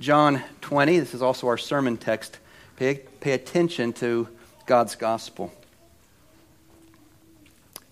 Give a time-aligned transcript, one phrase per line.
[0.00, 0.98] John 20.
[0.98, 2.38] This is also our sermon text.
[2.76, 4.28] Pay, pay attention to
[4.66, 5.52] God's gospel.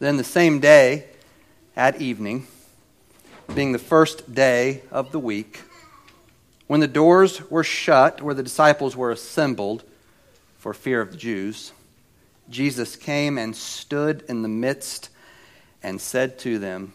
[0.01, 1.05] Then the same day,
[1.77, 2.47] at evening,
[3.55, 5.61] being the first day of the week,
[6.67, 9.85] when the doors were shut where the disciples were assembled
[10.59, 11.73] for fear of the Jews,
[12.51, 15.09] Jesus came and stood in the midst
[15.83, 16.95] and said to them,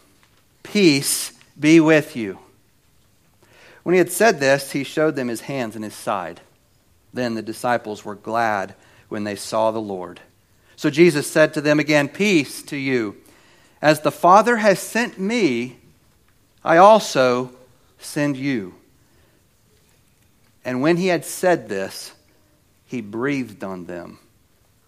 [0.62, 2.38] Peace be with you.
[3.88, 6.42] When he had said this, he showed them his hands and his side.
[7.14, 8.74] Then the disciples were glad
[9.08, 10.20] when they saw the Lord.
[10.76, 13.16] So Jesus said to them again, Peace to you.
[13.80, 15.78] As the Father has sent me,
[16.62, 17.50] I also
[17.98, 18.74] send you.
[20.66, 22.12] And when he had said this,
[22.84, 24.18] he breathed on them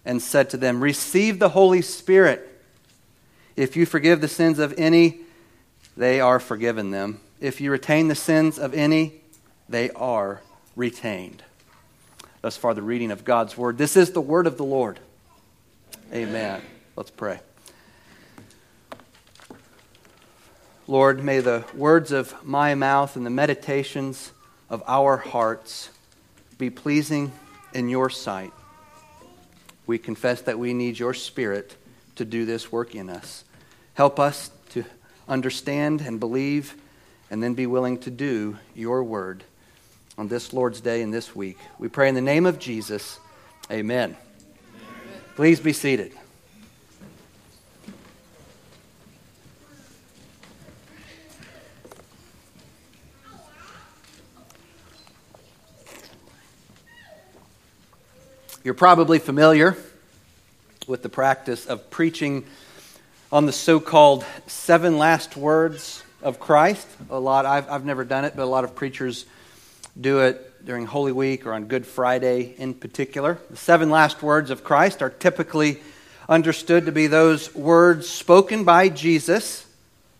[0.05, 2.47] and said to them, Receive the Holy Spirit.
[3.55, 5.21] If you forgive the sins of any,
[5.97, 7.19] they are forgiven them.
[7.41, 9.15] If you retain the sins of any,
[9.67, 10.41] they are
[10.75, 11.41] retained.
[12.41, 13.79] Thus far, the reading of God's word.
[13.79, 14.99] This is the word of the Lord.
[16.13, 16.61] Amen.
[16.95, 17.39] Let's pray.
[20.87, 24.31] Lord, may the words of my mouth and the meditations
[24.69, 25.89] of our hearts
[26.59, 27.31] be pleasing
[27.73, 28.51] in your sight.
[29.87, 31.75] We confess that we need your Spirit
[32.17, 33.45] to do this work in us.
[33.95, 34.85] Help us to
[35.27, 36.75] understand and believe
[37.31, 39.45] and then be willing to do your word
[40.17, 41.57] on this Lord's Day and this week.
[41.79, 43.19] We pray in the name of Jesus.
[43.71, 44.09] Amen.
[44.09, 44.17] Amen.
[45.35, 46.11] Please be seated.
[58.63, 59.77] You're probably familiar
[60.85, 62.43] with the practice of preaching
[63.31, 66.87] on the so called seven last words of Christ.
[67.09, 69.25] A lot, I've, I've never done it, but a lot of preachers
[69.99, 73.39] do it during Holy Week or on Good Friday in particular.
[73.49, 75.81] The seven last words of Christ are typically
[76.29, 79.65] understood to be those words spoken by Jesus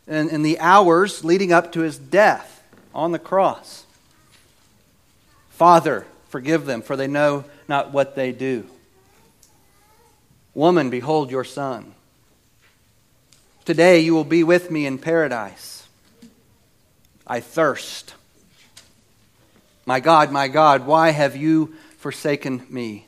[0.08, 2.64] in, in the hours leading up to his death
[2.94, 3.86] on the cross.
[5.52, 8.66] Father, forgive them, for they know not what they do.
[10.54, 11.94] Woman, behold your son.
[13.64, 15.81] Today you will be with me in paradise.
[17.32, 18.14] I thirst.
[19.86, 23.06] My God, my God, why have you forsaken me?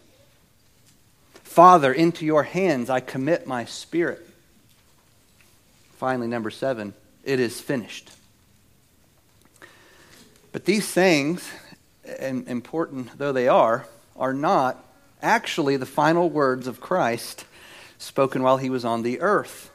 [1.43, 4.25] Father, into your hands I commit my spirit.
[5.97, 6.93] Finally, number seven,
[7.25, 8.11] it is finished.
[10.53, 11.51] But these sayings,
[12.21, 13.85] important though they are,
[14.15, 14.81] are not
[15.21, 17.43] actually the final words of Christ
[17.97, 19.69] spoken while he was on the earth,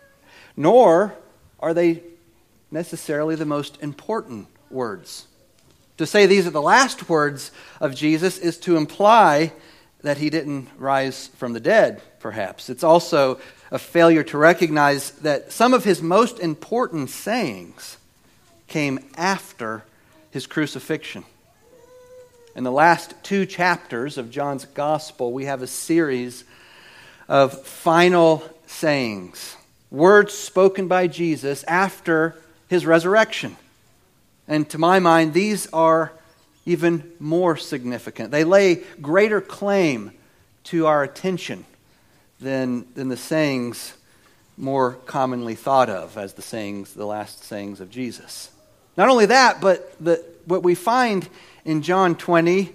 [0.57, 1.15] nor
[1.61, 2.03] are they
[2.71, 5.27] necessarily the most important words.
[5.99, 9.53] To say these are the last words of Jesus is to imply
[10.03, 12.71] that he didn't rise from the dead, perhaps.
[12.71, 13.41] It's also
[13.71, 17.97] a failure to recognize that some of his most important sayings
[18.69, 19.83] came after
[20.31, 21.25] his crucifixion.
[22.55, 26.45] In the last two chapters of John's Gospel, we have a series
[27.29, 29.57] of final sayings,
[29.91, 32.37] words spoken by Jesus after
[32.69, 33.57] his resurrection.
[34.47, 36.13] And to my mind, these are
[36.65, 38.31] even more significant.
[38.31, 40.13] They lay greater claim
[40.65, 41.65] to our attention
[42.41, 43.95] than, than the sayings
[44.57, 48.51] more commonly thought of as the sayings, the last sayings of Jesus.
[48.97, 51.29] Not only that, but the, what we find
[51.65, 52.75] in John 20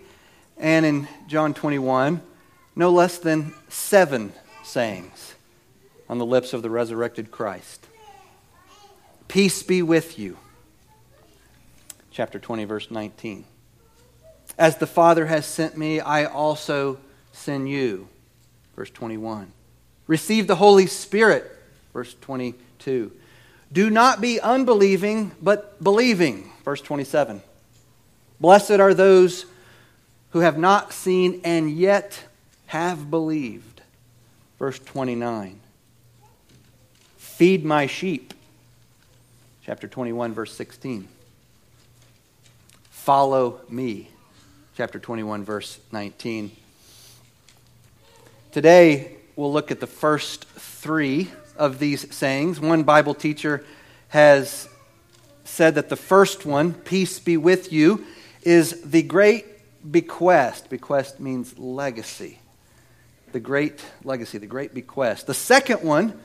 [0.58, 2.22] and in John 21
[2.76, 4.34] no less than seven
[4.64, 5.36] sayings
[6.09, 7.86] on the lips of the resurrected Christ.
[9.34, 10.38] Peace be with you.
[12.12, 13.46] Chapter 20, verse 19.
[14.60, 17.00] As the Father has sent me, I also
[17.32, 18.08] send you.
[18.76, 19.52] Verse 21.
[20.06, 21.52] Receive the Holy Spirit.
[21.94, 23.12] Verse 22.
[23.72, 26.52] Do not be unbelieving, but believing.
[26.64, 27.42] Verse 27.
[28.40, 29.48] Blessed are those
[30.29, 32.24] who have not seen and yet
[32.68, 33.82] have believed.
[34.59, 35.59] Verse 29.
[37.18, 38.36] Feed my sheep.
[39.66, 41.08] Chapter 21, verse 16.
[42.90, 44.10] Follow me.
[44.76, 46.52] Chapter 21, verse 19.
[48.52, 52.60] Today, we'll look at the first three of these sayings.
[52.60, 53.64] One Bible teacher
[54.10, 54.68] has
[55.46, 58.06] said that the first one, peace be with you,
[58.42, 59.46] is the great
[59.90, 60.70] bequest.
[60.70, 62.40] Bequest means legacy.
[63.32, 65.26] The great legacy, the great bequest.
[65.26, 66.20] The second one,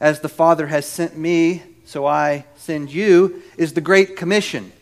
[0.00, 4.72] as the Father has sent me, so I send you, is the Great Commission.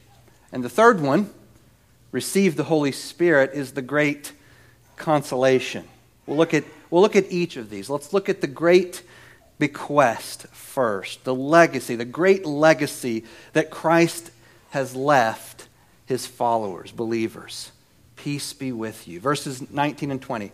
[0.53, 1.29] And the third one,
[2.13, 4.33] receive the Holy Spirit is the great
[4.95, 5.89] consolation.
[6.25, 7.91] We'll look at, we'll look at each of these.
[7.91, 9.03] Let's look at the great
[9.59, 13.25] bequest first, the legacy, the great legacy
[13.55, 14.31] that Christ
[14.71, 15.67] has left
[16.07, 17.73] his followers, believers.
[18.15, 19.19] Peace be with you.
[19.19, 20.53] Verses 19 and 20.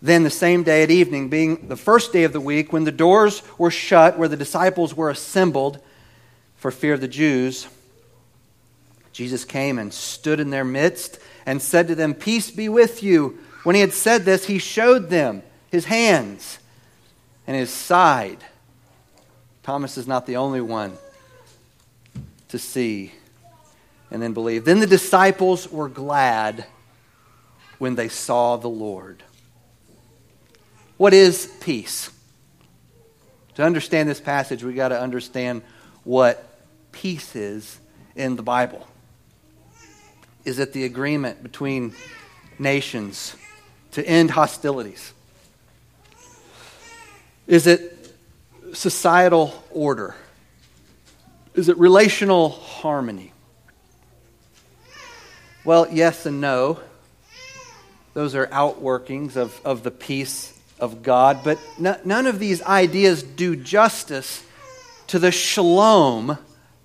[0.00, 2.92] Then, the same day at evening, being the first day of the week, when the
[2.92, 5.80] doors were shut where the disciples were assembled
[6.58, 7.66] for fear of the Jews,
[9.12, 13.38] Jesus came and stood in their midst and said to them, Peace be with you.
[13.64, 16.58] When he had said this, he showed them his hands
[17.46, 18.44] and his side.
[19.62, 20.96] Thomas is not the only one
[22.48, 23.12] to see
[24.10, 24.64] and then believe.
[24.64, 26.66] Then the disciples were glad
[27.78, 29.22] when they saw the Lord.
[30.96, 32.10] What is peace?
[33.54, 35.62] To understand this passage, we got to understand
[36.04, 36.47] what
[36.92, 37.78] peace is
[38.14, 38.86] in the Bible.
[40.44, 41.94] Is it the agreement between
[42.58, 43.36] nations
[43.92, 45.12] to end hostilities?
[47.46, 48.14] Is it
[48.72, 50.14] societal order?
[51.54, 53.32] Is it relational harmony?
[55.64, 56.80] Well, yes and no.
[58.14, 63.22] Those are outworkings of, of the peace of God, but n- none of these ideas
[63.22, 64.42] do justice
[65.08, 66.38] to the shalom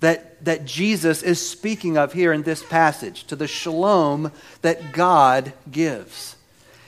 [0.04, 5.52] that, that Jesus is speaking of here in this passage, to the shalom that God
[5.70, 6.36] gives.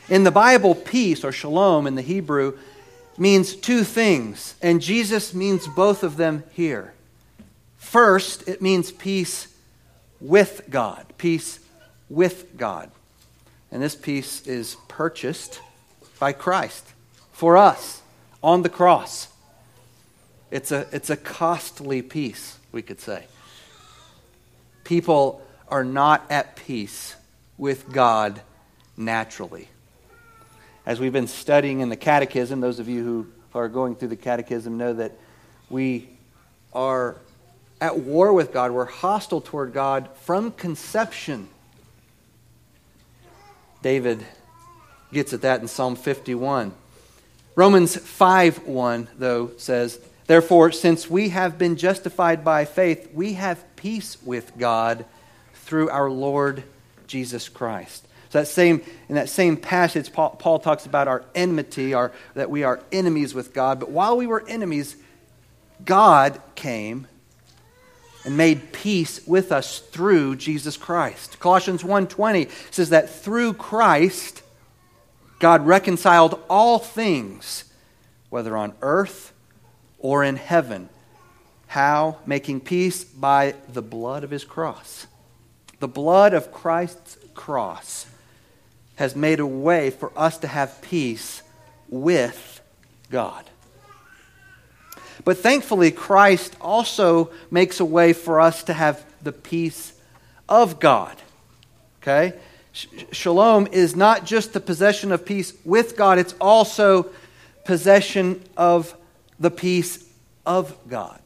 [0.08, 2.58] In the Bible, peace or shalom in the Hebrew
[3.18, 6.92] means two things, and Jesus means both of them here.
[7.76, 9.48] First, it means peace
[10.20, 11.60] with God, peace
[12.08, 12.90] with God.
[13.70, 15.60] And this peace is purchased
[16.18, 16.92] by Christ
[17.32, 18.02] for us
[18.42, 19.28] on the cross.
[20.50, 23.24] It's a, it's a costly peace, we could say.
[24.84, 27.16] People are not at peace
[27.58, 28.40] with God
[28.96, 29.68] naturally
[30.86, 33.26] as we've been studying in the catechism, those of you who
[33.58, 35.12] are going through the catechism know that
[35.68, 36.08] we
[36.72, 37.16] are
[37.80, 38.70] at war with God.
[38.70, 41.48] We're hostile toward God from conception.
[43.82, 44.24] David
[45.12, 46.72] gets at that in Psalm 51.
[47.56, 53.64] Romans 5 1, though, says, Therefore, since we have been justified by faith, we have
[53.76, 55.04] peace with God
[55.54, 56.64] through our Lord
[57.06, 58.06] Jesus Christ.
[58.30, 62.50] So that same, in that same passage, Paul, Paul talks about our enmity, our, that
[62.50, 63.78] we are enemies with God.
[63.78, 64.96] But while we were enemies,
[65.84, 67.06] God came
[68.24, 71.38] and made peace with us through Jesus Christ.
[71.38, 74.42] Colossians 1:20 says that through Christ
[75.38, 77.64] God reconciled all things
[78.28, 79.32] whether on earth
[79.98, 80.88] or in heaven.
[81.66, 82.18] How?
[82.26, 85.06] Making peace by the blood of his cross.
[85.80, 88.06] The blood of Christ's cross
[88.96, 91.42] has made a way for us to have peace
[91.88, 92.60] with
[93.10, 93.44] God.
[95.24, 99.92] But thankfully, Christ also makes a way for us to have the peace
[100.48, 101.16] of God.
[102.00, 102.34] Okay?
[103.12, 107.10] Shalom is not just the possession of peace with God, it's also
[107.64, 108.94] possession of
[109.38, 110.04] the peace
[110.44, 111.20] of God.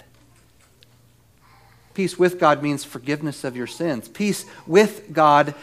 [1.94, 4.08] Peace with God means forgiveness of your sins.
[4.08, 5.54] Peace with God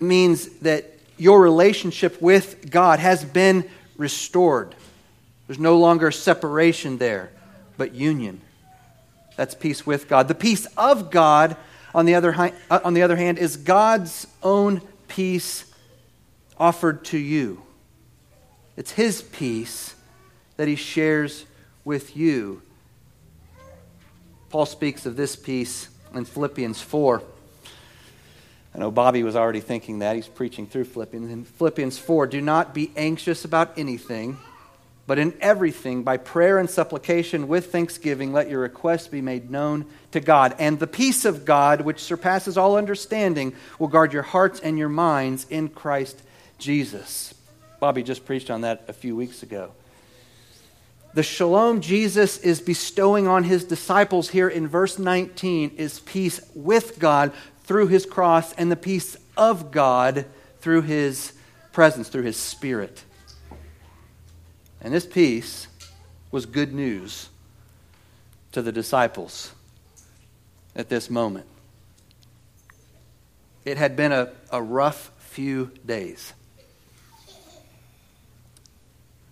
[0.00, 4.74] means that your relationship with God has been restored.
[5.46, 7.30] There's no longer separation there,
[7.76, 8.40] but union.
[9.36, 10.28] That's peace with God.
[10.28, 11.56] The peace of God,
[11.94, 15.64] on the other, uh, on the other hand, is God's own peace
[16.58, 17.62] offered to you.
[18.76, 19.94] It's His peace
[20.56, 21.44] that He shares
[21.84, 22.62] with you.
[24.50, 27.22] Paul speaks of this peace in Philippians 4.
[28.74, 30.16] I know Bobby was already thinking that.
[30.16, 31.30] He's preaching through Philippians.
[31.30, 34.38] In Philippians 4, do not be anxious about anything,
[35.06, 39.84] but in everything, by prayer and supplication with thanksgiving, let your requests be made known
[40.12, 40.54] to God.
[40.58, 44.88] And the peace of God, which surpasses all understanding, will guard your hearts and your
[44.88, 46.22] minds in Christ
[46.58, 47.34] Jesus.
[47.80, 49.72] Bobby just preached on that a few weeks ago.
[51.14, 56.98] The shalom Jesus is bestowing on his disciples here in verse 19 is peace with
[56.98, 57.32] God
[57.64, 60.24] through his cross and the peace of God
[60.60, 61.34] through his
[61.72, 63.04] presence, through his spirit.
[64.80, 65.68] And this peace
[66.30, 67.28] was good news
[68.52, 69.52] to the disciples
[70.74, 71.46] at this moment.
[73.66, 76.32] It had been a, a rough few days.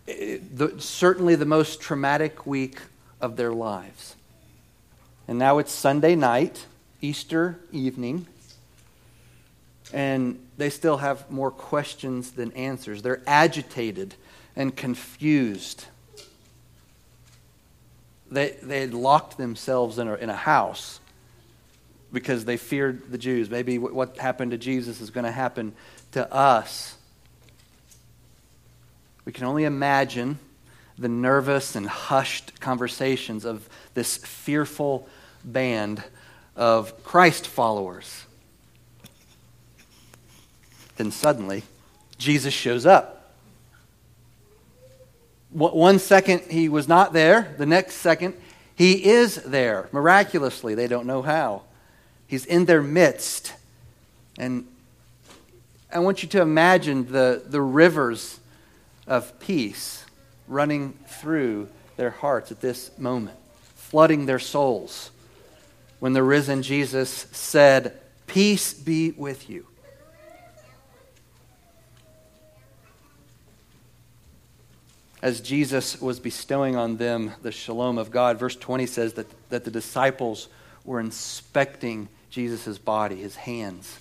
[0.07, 2.81] The, certainly the most traumatic week
[3.21, 4.17] of their lives.
[5.29, 6.67] And now it's Sunday night
[7.01, 8.27] Easter evening.
[9.93, 13.03] and they still have more questions than answers.
[13.03, 14.15] They're agitated
[14.57, 15.87] and confused.
[18.31, 21.01] They, they had locked themselves in a, in a house
[22.13, 23.51] because they feared the Jews.
[23.51, 25.75] Maybe what happened to Jesus is going to happen
[26.13, 26.97] to us.
[29.31, 30.41] We can only imagine
[30.99, 35.09] the nervous and hushed conversations of this fearful
[35.45, 36.03] band
[36.57, 38.25] of Christ followers.
[40.97, 41.63] Then suddenly,
[42.19, 43.33] Jesus shows up.
[45.51, 48.35] One second he was not there, the next second
[48.75, 50.75] he is there miraculously.
[50.75, 51.63] They don't know how.
[52.27, 53.53] He's in their midst.
[54.41, 54.67] And
[55.95, 58.40] I want you to imagine the, the rivers
[59.11, 60.07] of peace
[60.47, 63.37] running through their hearts at this moment,
[63.75, 65.11] flooding their souls
[65.99, 69.67] when the risen Jesus said, Peace be with you.
[75.21, 79.65] As Jesus was bestowing on them the shalom of God, verse 20 says that, that
[79.65, 80.49] the disciples
[80.85, 83.99] were inspecting Jesus' body, his hands,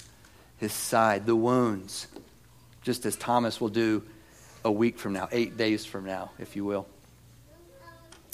[0.58, 2.08] his side, the wounds,
[2.84, 4.04] just as Thomas will do
[4.64, 6.88] a week from now, eight days from now, if you will.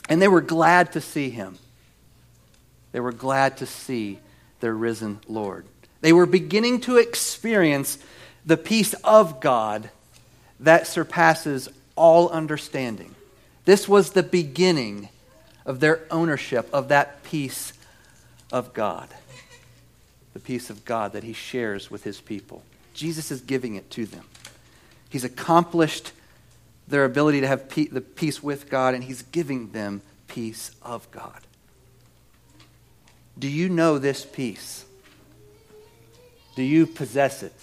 [0.10, 1.58] And they were glad to see him.
[2.91, 4.20] They were glad to see
[4.60, 5.65] their risen Lord.
[6.01, 7.98] They were beginning to experience
[8.46, 9.89] the peace of God
[10.60, 13.15] that surpasses all understanding.
[13.65, 15.10] This was the beginning
[15.65, 17.74] of their ownership of that peace
[18.51, 19.10] of God.
[20.34, 22.63] The peace of God that he shares with his people.
[22.94, 24.24] Jesus is giving it to them.
[25.15, 26.12] He's accomplished
[26.89, 31.39] their ability to have the peace with God, and He's giving them peace of God.
[33.39, 34.84] Do you know this peace?
[36.57, 37.53] Do you possess it?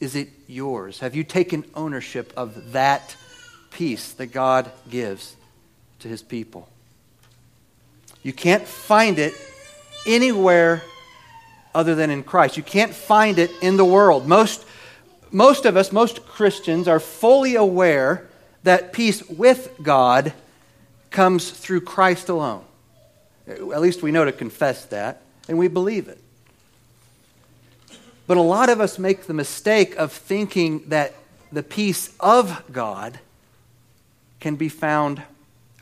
[0.00, 1.00] Is it yours?
[1.00, 3.14] Have you taken ownership of that
[3.70, 5.36] peace that God gives
[5.98, 6.66] to His people?
[8.22, 9.34] You can't find it
[10.06, 10.82] anywhere
[11.74, 12.56] other than in Christ.
[12.56, 14.26] You can't find it in the world.
[14.26, 14.64] Most
[15.30, 18.26] most of us, most Christians, are fully aware
[18.62, 20.32] that peace with God
[21.10, 22.64] comes through Christ alone.
[23.48, 26.18] At least we know to confess that, and we believe it.
[28.26, 31.14] But a lot of us make the mistake of thinking that
[31.52, 33.20] the peace of God
[34.40, 35.22] can be found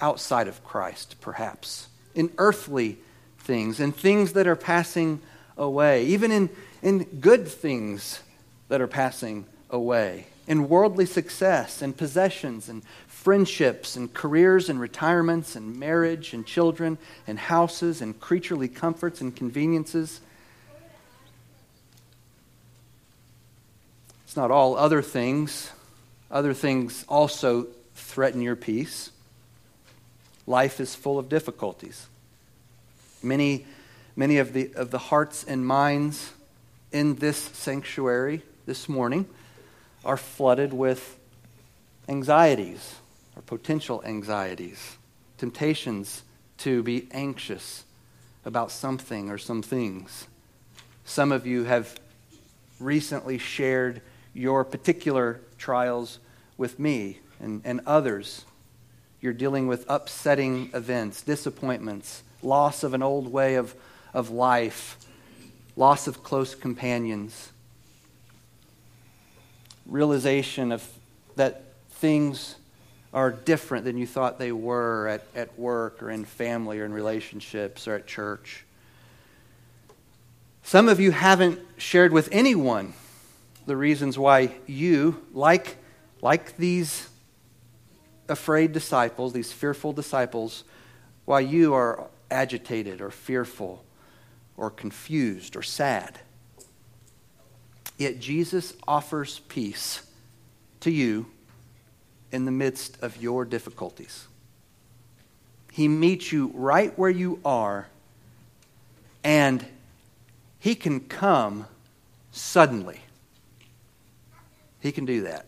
[0.01, 2.99] outside of Christ, perhaps, in earthly
[3.39, 5.21] things, in things that are passing
[5.57, 6.51] away, even in,
[6.83, 8.21] in good things
[8.75, 15.55] that are passing away in worldly success and possessions and friendships and careers and retirements
[15.55, 20.21] and marriage and children and houses and creaturely comforts and conveniences.
[24.25, 25.71] It's not all other things.
[26.29, 29.13] Other things also threaten your peace.
[30.49, 32.09] Life is full of difficulties.
[33.23, 33.67] Many,
[34.17, 36.33] many of the, of the hearts and minds
[36.91, 39.27] in this sanctuary this morning
[40.05, 41.19] are flooded with
[42.09, 42.97] anxieties
[43.37, 44.97] or potential anxieties,
[45.39, 46.23] temptations
[46.59, 47.85] to be anxious
[48.45, 50.27] about something or some things.
[51.05, 51.99] Some of you have
[52.81, 54.01] recently shared
[54.33, 56.19] your particular trials
[56.57, 58.45] with me and, and others.
[59.21, 63.75] You're dealing with upsetting events, disappointments, loss of an old way of,
[64.13, 64.99] of life,
[65.77, 67.51] loss of close companions
[69.87, 70.87] realization of
[71.37, 72.57] that things
[73.13, 76.93] are different than you thought they were at, at work or in family or in
[76.93, 78.65] relationships or at church.
[80.63, 82.95] Some of you haven't shared with anyone
[83.67, 85.77] the reasons why you, like,
[86.23, 87.09] like these
[88.29, 90.65] afraid disciples, these fearful disciples,
[91.25, 93.85] why you are agitated or fearful
[94.57, 96.19] or confused or sad.
[97.97, 100.03] Yet Jesus offers peace
[100.81, 101.27] to you
[102.33, 104.27] in the midst of your difficulties.
[105.71, 107.87] He meets you right where you are,
[109.23, 109.65] and
[110.59, 111.67] He can come
[112.33, 113.01] suddenly.
[114.81, 115.47] He can do that.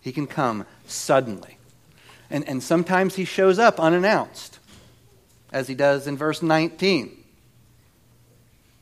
[0.00, 1.58] He can come suddenly.
[2.30, 4.58] And, and sometimes He shows up unannounced,
[5.52, 7.16] as He does in verse 19.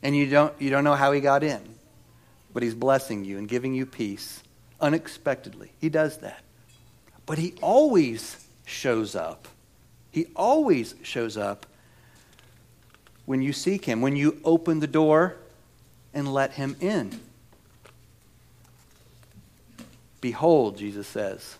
[0.03, 1.76] And you don't, you don't know how He got in
[2.53, 4.41] but He's blessing you and giving you peace
[4.79, 5.71] unexpectedly.
[5.79, 6.41] He does that.
[7.25, 9.47] But He always shows up.
[10.11, 11.65] He always shows up
[13.25, 15.35] when you seek Him, when you open the door
[16.13, 17.19] and let Him in.
[20.21, 21.57] Behold, Jesus says,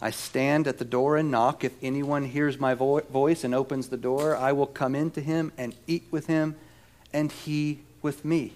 [0.00, 1.64] I stand at the door and knock.
[1.64, 5.52] If anyone hears my vo- voice and opens the door, I will come into him
[5.56, 6.56] and eat with him,
[7.12, 8.52] and he with me.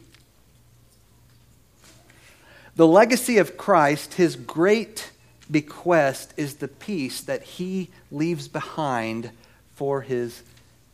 [2.79, 5.11] The legacy of Christ, his great
[5.51, 9.33] bequest, is the peace that he leaves behind
[9.75, 10.45] for his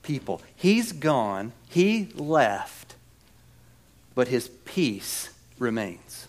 [0.03, 0.41] people.
[0.57, 2.95] He's gone, he left,
[4.15, 6.27] but his peace remains.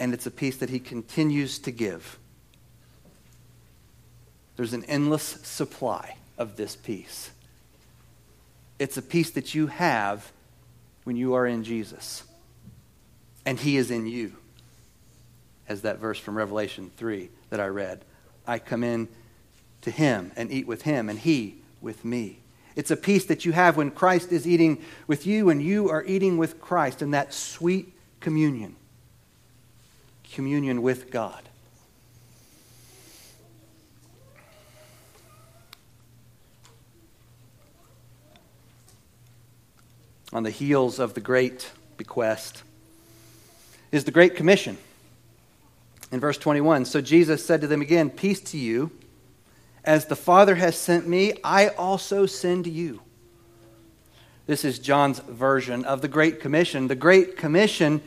[0.00, 2.18] And it's a peace that he continues to give.
[4.56, 7.30] There's an endless supply of this peace.
[8.80, 10.32] It's a peace that you have
[11.04, 12.24] when you are in Jesus
[13.46, 14.32] and he is in you.
[15.68, 18.04] As that verse from Revelation 3 that I read.
[18.46, 19.08] I come in
[19.82, 22.40] to him and eat with him, and he with me.
[22.76, 26.04] It's a peace that you have when Christ is eating with you and you are
[26.04, 28.74] eating with Christ in that sweet communion.
[30.32, 31.48] Communion with God.
[40.32, 42.64] On the heels of the great bequest,
[43.94, 44.76] is the Great Commission.
[46.10, 48.90] In verse 21, so Jesus said to them again, Peace to you.
[49.84, 53.02] As the Father has sent me, I also send you.
[54.46, 56.88] This is John's version of the Great Commission.
[56.88, 58.02] The Great Commission,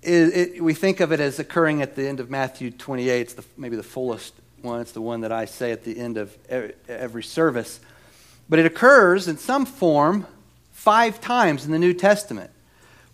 [0.00, 3.20] is, it, we think of it as occurring at the end of Matthew 28.
[3.20, 4.80] It's the, maybe the fullest one.
[4.80, 6.34] It's the one that I say at the end of
[6.88, 7.80] every service.
[8.48, 10.26] But it occurs in some form
[10.72, 12.50] five times in the New Testament.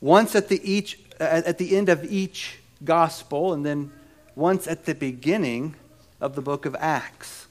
[0.00, 3.92] Once at the each at the end of each gospel, and then
[4.34, 5.74] once at the beginning
[6.20, 7.46] of the book of Acts.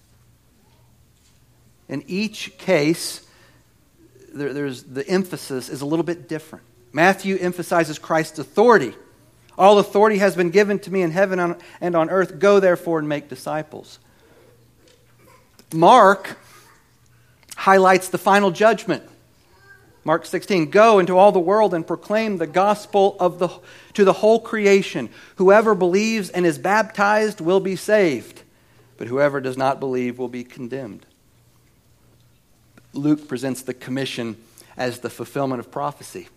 [1.89, 3.25] In each case,
[4.33, 6.63] there, there's, the emphasis is a little bit different.
[6.91, 8.93] Matthew emphasizes Christ's authority.
[9.57, 12.39] All authority has been given to me in heaven and on earth.
[12.39, 13.99] Go therefore and make disciples.
[15.73, 16.37] Mark
[17.55, 19.03] highlights the final judgment.
[20.07, 23.49] Mark 16, go into all the world and proclaim the gospel of the,
[23.91, 25.09] to the whole creation.
[25.35, 28.41] Whoever believes and is baptized will be saved,
[28.95, 31.05] but whoever does not believe will be condemned.
[32.93, 34.37] Luke presents the commission
[34.77, 36.29] as the fulfillment of prophecy.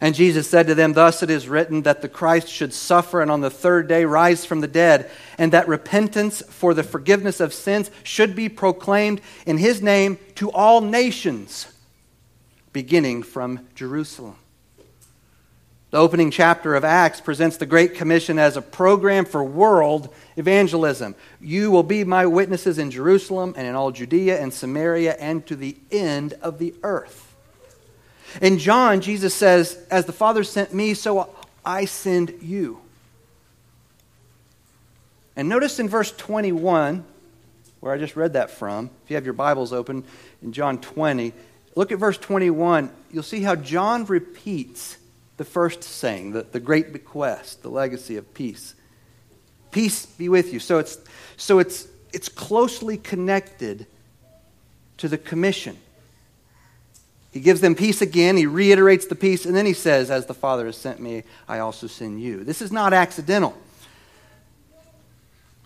[0.00, 3.30] And Jesus said to them, Thus it is written that the Christ should suffer and
[3.30, 5.08] on the third day rise from the dead,
[5.38, 10.50] and that repentance for the forgiveness of sins should be proclaimed in his name to
[10.50, 11.68] all nations
[12.74, 14.36] beginning from Jerusalem.
[15.90, 21.14] The opening chapter of Acts presents the Great Commission as a program for world evangelism.
[21.40, 25.54] You will be my witnesses in Jerusalem and in all Judea and Samaria and to
[25.54, 27.36] the end of the earth.
[28.42, 31.32] In John, Jesus says, As the Father sent me, so
[31.64, 32.80] I send you.
[35.36, 37.04] And notice in verse 21,
[37.78, 40.02] where I just read that from, if you have your Bibles open
[40.42, 41.32] in John 20,
[41.74, 42.90] Look at verse 21.
[43.10, 44.96] You'll see how John repeats
[45.36, 48.74] the first saying, the, the great bequest, the legacy of peace.
[49.72, 50.60] Peace be with you.
[50.60, 50.98] So it's,
[51.36, 53.86] so it's, it's closely connected
[54.98, 55.76] to the commission.
[57.32, 58.36] He gives them peace again.
[58.36, 61.58] He reiterates the peace, and then he says, As the Father has sent me, I
[61.58, 62.44] also send you.
[62.44, 63.58] This is not accidental.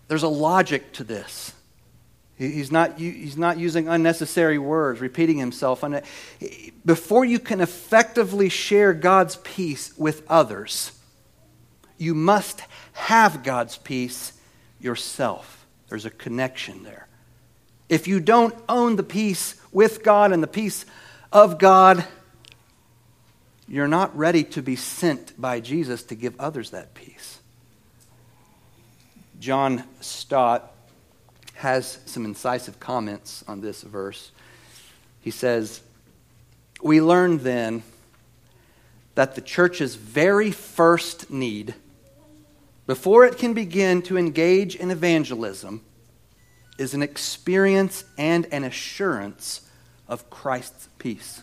[0.08, 1.52] There's a logic to this.
[2.38, 5.82] He's not, he's not using unnecessary words, repeating himself.
[6.86, 10.92] Before you can effectively share God's peace with others,
[11.98, 14.34] you must have God's peace
[14.78, 15.66] yourself.
[15.88, 17.08] There's a connection there.
[17.88, 20.86] If you don't own the peace with God and the peace
[21.32, 22.06] of God,
[23.66, 27.40] you're not ready to be sent by Jesus to give others that peace.
[29.40, 30.72] John Stott
[31.58, 34.30] has some incisive comments on this verse.
[35.20, 35.80] He says,
[36.80, 37.82] We learn then
[39.16, 41.74] that the church's very first need,
[42.86, 45.80] before it can begin to engage in evangelism,
[46.78, 49.68] is an experience and an assurance
[50.06, 51.42] of Christ's peace.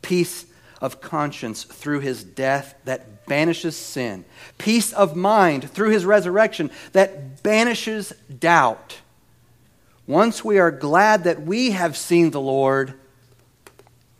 [0.00, 0.46] Peace
[0.80, 4.24] of conscience through his death that banishes sin,
[4.56, 9.01] peace of mind through his resurrection that banishes doubt.
[10.06, 12.94] Once we are glad that we have seen the Lord,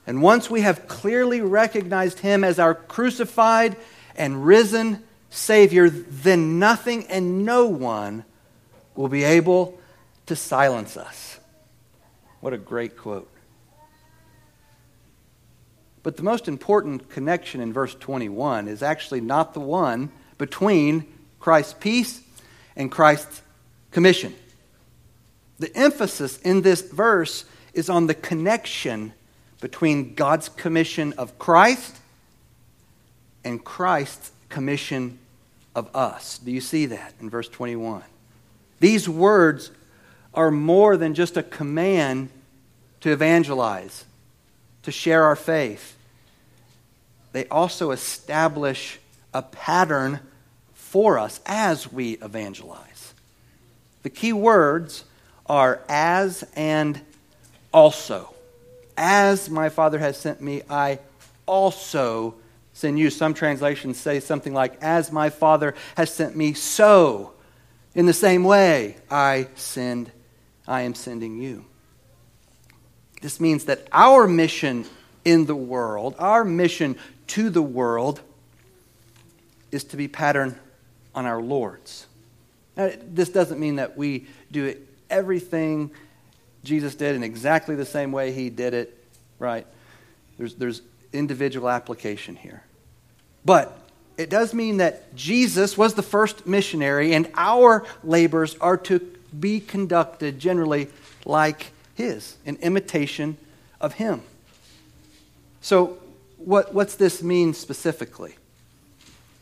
[0.06, 3.76] and once we have clearly recognized him as our crucified
[4.16, 8.24] and risen Savior, then nothing and no one
[8.94, 9.78] will be able
[10.26, 11.40] to silence us.
[12.40, 13.28] What a great quote.
[16.02, 21.06] But the most important connection in verse 21 is actually not the one between
[21.38, 22.20] Christ's peace
[22.74, 23.42] and Christ's
[23.92, 24.34] commission.
[25.62, 29.12] The emphasis in this verse is on the connection
[29.60, 31.98] between God's commission of Christ
[33.44, 35.20] and Christ's commission
[35.76, 36.38] of us.
[36.38, 38.02] Do you see that in verse 21?
[38.80, 39.70] These words
[40.34, 42.30] are more than just a command
[43.02, 44.04] to evangelize,
[44.82, 45.96] to share our faith.
[47.30, 48.98] They also establish
[49.32, 50.18] a pattern
[50.74, 53.14] for us as we evangelize.
[54.02, 55.04] The key words
[55.52, 56.98] are as and
[57.74, 58.32] also.
[58.96, 60.98] As my Father has sent me, I
[61.44, 62.36] also
[62.72, 63.10] send you.
[63.10, 67.34] Some translations say something like, As my Father has sent me, so
[67.94, 70.10] in the same way I send,
[70.66, 71.66] I am sending you.
[73.20, 74.86] This means that our mission
[75.22, 78.22] in the world, our mission to the world,
[79.70, 80.58] is to be patterned
[81.14, 82.06] on our Lord's.
[82.74, 85.90] Now, this doesn't mean that we do it, everything
[86.64, 88.98] Jesus did in exactly the same way he did it,
[89.38, 89.66] right?
[90.38, 92.62] There's, there's individual application here.
[93.44, 93.78] But
[94.16, 99.00] it does mean that Jesus was the first missionary, and our labors are to
[99.38, 100.88] be conducted generally
[101.24, 103.36] like his, in imitation
[103.80, 104.22] of him.
[105.60, 105.98] So,
[106.38, 108.34] what, what's this mean specifically?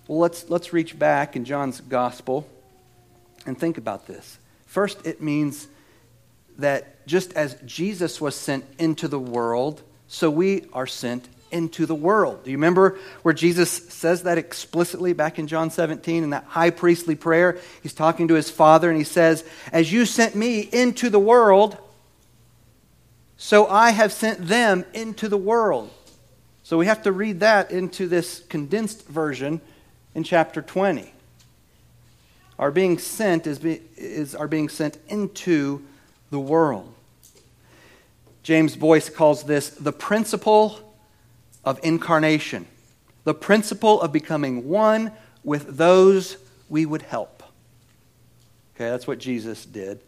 [0.06, 2.46] Well, let's, let's reach back in John's gospel
[3.46, 4.38] and think about this.
[4.70, 5.66] First, it means
[6.58, 11.94] that just as Jesus was sent into the world, so we are sent into the
[11.96, 12.44] world.
[12.44, 16.70] Do you remember where Jesus says that explicitly back in John 17 in that high
[16.70, 17.58] priestly prayer?
[17.82, 21.76] He's talking to his Father and he says, As you sent me into the world,
[23.36, 25.90] so I have sent them into the world.
[26.62, 29.62] So we have to read that into this condensed version
[30.14, 31.12] in chapter 20.
[32.60, 35.82] Our being sent is, be, is our being sent into
[36.30, 36.92] the world.
[38.42, 40.78] James Boice calls this the principle
[41.64, 42.66] of incarnation,
[43.24, 45.10] the principle of becoming one
[45.42, 46.36] with those
[46.68, 47.42] we would help.
[48.74, 50.00] Okay, that's what Jesus did.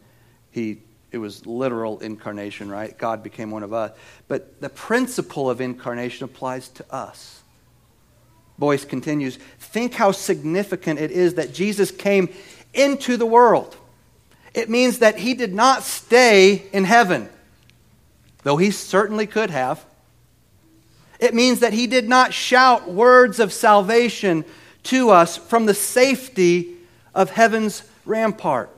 [0.51, 0.77] He
[1.11, 2.97] it was literal incarnation, right?
[2.97, 3.91] God became one of us.
[4.27, 7.42] But the principle of incarnation applies to us.
[8.57, 12.29] Boice continues Think how significant it is that Jesus came
[12.73, 13.75] into the world.
[14.53, 17.29] It means that he did not stay in heaven,
[18.43, 19.83] though he certainly could have.
[21.19, 24.45] It means that he did not shout words of salvation
[24.83, 26.75] to us from the safety
[27.15, 28.69] of heaven's rampart,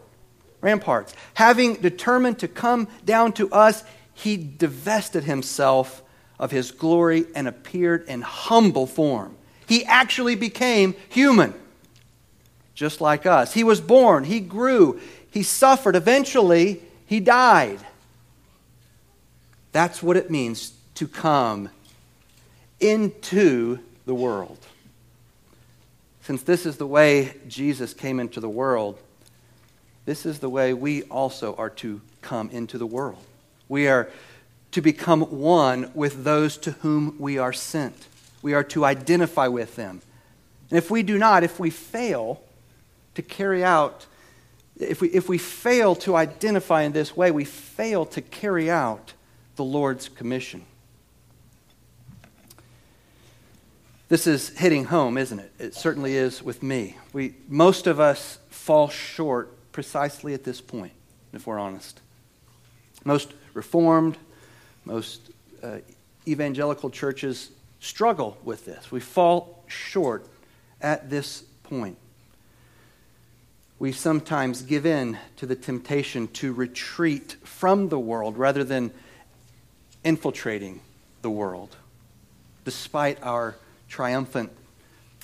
[0.62, 1.16] ramparts.
[1.34, 3.84] Having determined to come down to us,
[4.14, 6.04] he divested himself
[6.40, 9.36] of his glory and appeared in humble form.
[9.67, 11.54] He actually became human,
[12.73, 13.54] just like us.
[13.54, 14.99] He was born, he grew,
[15.30, 15.95] he suffered.
[15.95, 17.80] Eventually, he died.
[19.71, 21.69] That's what it means to come
[22.80, 24.60] into the world.
[26.21, 28.97] Since this is the way Jesus came into the world,
[30.06, 33.23] this is the way we also are to come into the world.
[33.67, 34.10] We are
[34.71, 38.08] to become one with those to whom we are sent.
[38.45, 40.03] We are to identify with them.
[40.69, 42.43] And if we do not, if we fail
[43.15, 44.05] to carry out,
[44.79, 49.13] if we, if we fail to identify in this way, we fail to carry out
[49.55, 50.63] the Lord's commission.
[54.10, 55.51] This is hitting home, isn't it?
[55.58, 56.97] It certainly is with me.
[57.13, 60.93] We, most of us fall short precisely at this point,
[61.34, 61.99] if we're honest.
[63.03, 64.19] Most Reformed,
[64.84, 65.31] most
[65.63, 65.77] uh,
[66.27, 67.49] evangelical churches
[67.86, 68.91] struggle with this.
[68.91, 70.28] We fall short
[70.82, 71.98] at this point.
[73.78, 78.91] We sometimes give in to the temptation to retreat from the world rather than
[80.04, 80.82] infiltrating
[81.21, 81.76] the world,
[82.63, 83.56] despite our
[83.88, 84.52] triumphant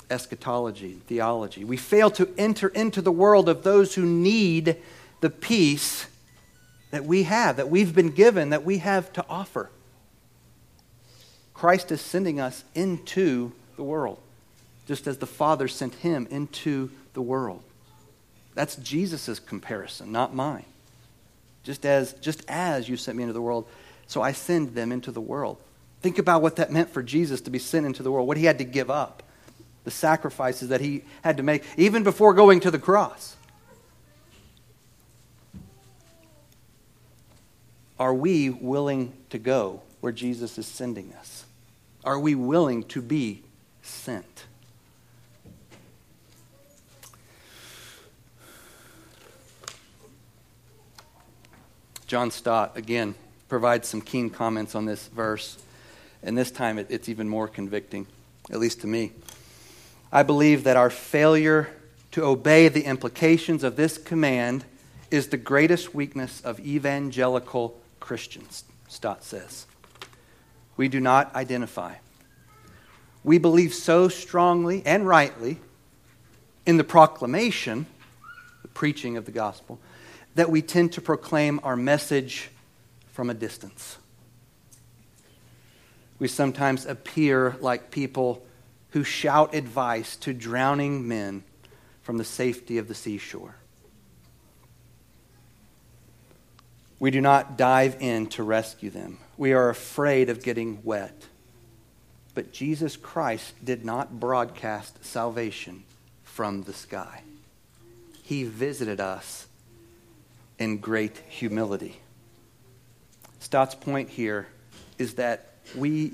[0.10, 1.64] eschatology, theology.
[1.64, 4.78] We fail to enter into the world of those who need
[5.22, 6.08] the peace
[6.92, 9.70] that we have, that we've been given, that we have to offer.
[11.62, 14.18] Christ is sending us into the world,
[14.88, 17.62] just as the Father sent him into the world.
[18.56, 20.66] That's Jesus' comparison, not mine.
[21.62, 23.68] Just as, just as you sent me into the world,
[24.08, 25.58] so I send them into the world.
[26.02, 28.46] Think about what that meant for Jesus to be sent into the world, what he
[28.46, 29.22] had to give up,
[29.84, 33.36] the sacrifices that he had to make, even before going to the cross.
[38.00, 41.46] Are we willing to go where Jesus is sending us?
[42.04, 43.44] Are we willing to be
[43.82, 44.46] sent?
[52.08, 53.16] John Stott, again,
[53.48, 55.58] provides some keen comments on this verse,
[56.22, 58.08] and this time it, it's even more convicting,
[58.50, 59.14] at least to me.
[60.12, 61.70] I believe that our failure
[62.12, 64.66] to obey the implications of this command
[65.10, 69.66] is the greatest weakness of evangelical Christians, Stott says.
[70.82, 71.94] We do not identify.
[73.24, 75.60] We believe so strongly and rightly
[76.66, 77.86] in the proclamation,
[78.64, 79.80] the preaching of the gospel,
[80.34, 82.50] that we tend to proclaim our message
[83.12, 84.00] from a distance.
[86.18, 88.44] We sometimes appear like people
[88.90, 91.44] who shout advice to drowning men
[92.02, 93.54] from the safety of the seashore.
[96.98, 99.20] We do not dive in to rescue them.
[99.42, 101.26] We are afraid of getting wet.
[102.36, 105.82] But Jesus Christ did not broadcast salvation
[106.24, 107.24] from the sky.
[108.22, 109.48] He visited us
[110.60, 112.00] in great humility.
[113.40, 114.46] Stott's point here
[115.00, 116.06] is that we,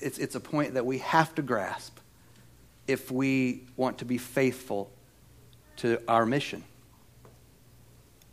[0.00, 1.98] it's, it's a point that we have to grasp
[2.86, 4.90] if we want to be faithful
[5.76, 6.64] to our mission.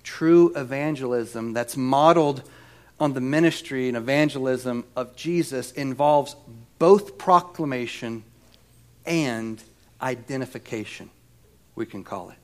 [0.03, 2.43] True evangelism that's modeled
[2.99, 6.36] on the ministry and evangelism of Jesus involves
[6.79, 8.23] both proclamation
[9.05, 9.63] and
[10.01, 11.10] identification,
[11.75, 12.38] we can call it.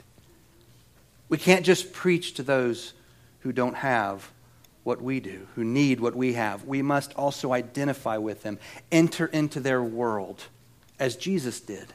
[1.30, 2.94] We can't just preach to those
[3.40, 4.30] who don't have
[4.84, 6.66] what we do, who need what we have.
[6.66, 8.60] We must also identify with them,
[8.92, 10.44] enter into their world
[11.00, 11.88] as Jesus did.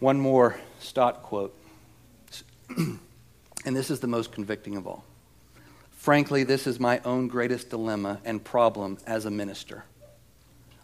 [0.00, 1.54] One more Stott quote,
[3.64, 5.04] and this is the most convicting of all.
[5.92, 9.84] Frankly, this is my own greatest dilemma and problem as a minister.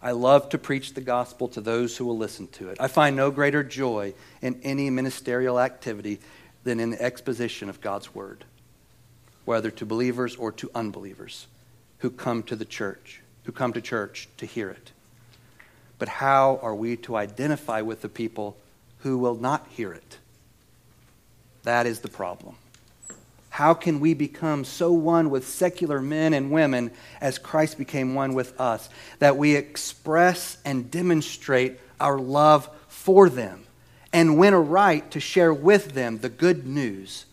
[0.03, 2.77] I love to preach the gospel to those who will listen to it.
[2.79, 4.13] I find no greater joy
[4.43, 6.21] in any ministerial activity
[6.65, 8.45] than in the exposition of God's word,
[9.47, 11.47] whether to believers or to unbelievers
[11.99, 14.93] who come to the church, who come to church to hear it.
[15.99, 18.57] But how are we to identify with the people
[18.99, 20.19] who will not hear it?
[21.63, 22.57] That is the problem.
[23.57, 26.91] How can we become so one with secular men and women
[27.23, 33.65] as Christ became one with us that we express and demonstrate our love for them
[34.13, 37.25] and win a right to share with them the good news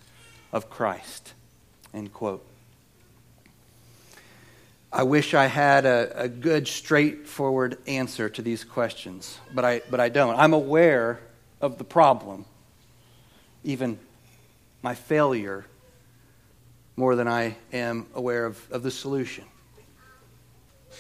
[0.54, 1.34] of Christ?
[1.94, 2.46] End quote.
[4.94, 10.00] I wish I had a, a good, straightforward answer to these questions, but I, but
[10.00, 10.40] I don't.
[10.40, 11.20] I'm aware
[11.60, 12.46] of the problem,
[13.66, 14.00] even
[14.82, 15.66] my failure
[16.96, 19.46] more than I am aware of, of the solution.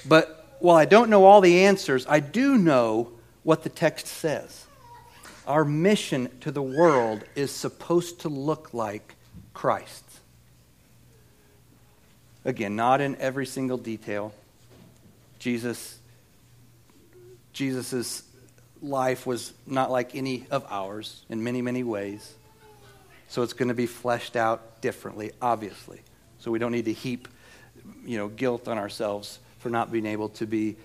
[0.05, 3.11] But while I don't know all the answers, I do know
[3.43, 4.65] what the text says.
[5.45, 9.15] Our mission to the world is supposed to look like
[9.53, 10.19] Christ's.
[12.45, 14.33] Again, not in every single detail.
[15.39, 15.99] Jesus
[17.53, 18.23] Jesus'
[18.81, 22.33] life was not like any of ours in many, many ways.
[23.33, 26.01] So it's going to be fleshed out differently, obviously.
[26.37, 27.27] So we don't need to heap,
[28.05, 30.75] you know, guilt on ourselves for not being able to be,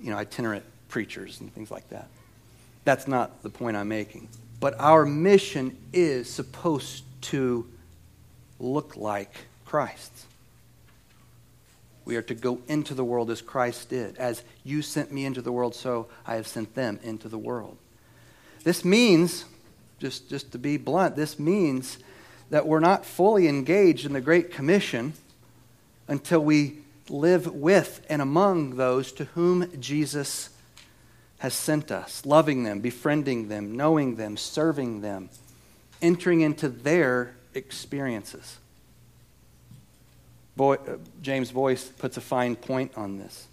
[0.00, 2.06] you know, itinerant preachers and things like that.
[2.84, 4.28] That's not the point I'm making.
[4.60, 7.68] But our mission is supposed to
[8.60, 10.26] look like Christ's.
[12.04, 14.16] We are to go into the world as Christ did.
[14.16, 17.76] As you sent me into the world, so I have sent them into the world.
[18.62, 19.44] This means
[19.98, 21.98] just, just to be blunt, this means
[22.50, 25.14] that we're not fully engaged in the Great Commission
[26.08, 26.78] until we
[27.08, 30.50] live with and among those to whom Jesus
[31.38, 35.28] has sent us, loving them, befriending them, knowing them, serving them,
[36.00, 38.58] entering into their experiences.
[40.56, 43.46] Boy, uh, James Boice puts a fine point on this.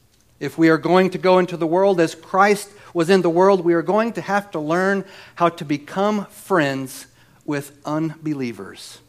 [0.43, 3.61] If we are going to go into the world as Christ was in the world,
[3.61, 7.07] we are going to have to learn how to become friends
[7.45, 8.99] with unbelievers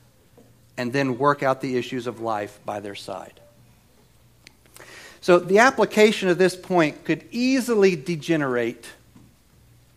[0.76, 3.40] and then work out the issues of life by their side.
[5.22, 8.86] So, the application of this point could easily degenerate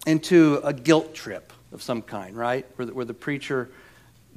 [0.08, 2.65] into a guilt trip of some kind, right?
[2.78, 3.69] Where the, where the preacher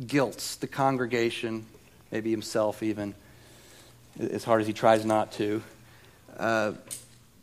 [0.07, 1.65] guilts the congregation,
[2.13, 3.15] maybe himself even,
[4.19, 5.63] as hard as he tries not to,
[6.40, 6.72] uh,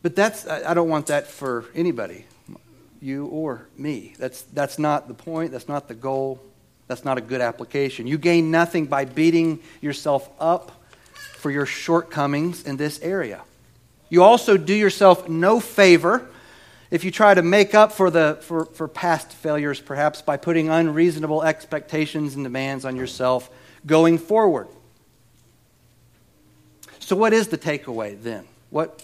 [0.01, 2.25] but that's, I don't want that for anybody,
[3.01, 4.13] you or me.
[4.17, 5.51] That's, that's not the point.
[5.51, 6.41] That's not the goal.
[6.87, 8.07] That's not a good application.
[8.07, 10.71] You gain nothing by beating yourself up
[11.35, 13.41] for your shortcomings in this area.
[14.09, 16.27] You also do yourself no favor
[16.89, 20.69] if you try to make up for, the, for, for past failures, perhaps by putting
[20.69, 23.49] unreasonable expectations and demands on yourself
[23.85, 24.69] going forward.
[26.99, 28.45] So, what is the takeaway then?
[28.69, 29.03] What,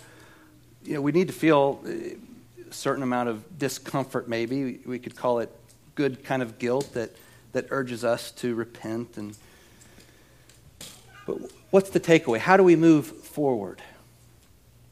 [0.83, 4.79] you know, we need to feel a certain amount of discomfort, maybe.
[4.85, 5.49] We could call it
[5.95, 7.11] good kind of guilt that,
[7.53, 9.17] that urges us to repent.
[9.17, 9.35] And,
[11.25, 11.37] but
[11.69, 12.39] what's the takeaway?
[12.39, 13.81] How do we move forward?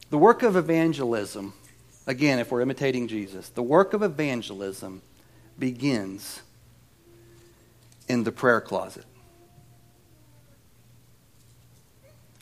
[0.10, 1.54] The work of evangelism,
[2.06, 5.02] again, if we're imitating Jesus, the work of evangelism
[5.58, 6.42] begins
[8.08, 9.06] in the prayer closet.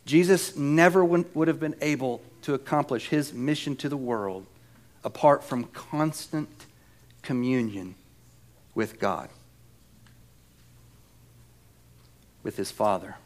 [0.10, 4.48] Jesus never would have been able to accomplish his mission to the world
[5.04, 6.50] apart from constant
[7.22, 7.94] communion
[8.74, 9.30] with God,
[12.42, 13.18] with his Father.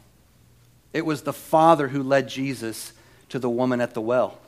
[0.92, 2.92] It was the Father who led Jesus
[3.30, 4.38] to the woman at the well.